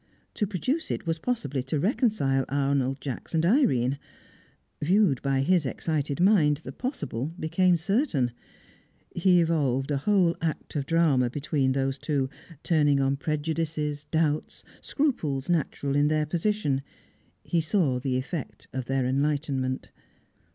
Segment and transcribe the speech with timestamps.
[0.33, 3.99] To produce it was possibly to reconcile Arnold Jacks and Irene.
[4.81, 8.31] Viewed by his excited mind, the possible became certain;
[9.15, 12.31] he evolved a whole act of drama between those two,
[12.63, 16.81] turning on prejudices, doubts, scruples natural in their position;
[17.43, 19.91] he saw the effect of their enlightenment.